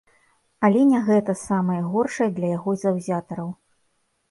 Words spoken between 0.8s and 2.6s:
не гэта самае горшае для